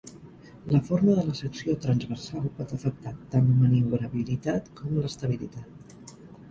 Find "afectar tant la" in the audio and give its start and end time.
2.79-3.59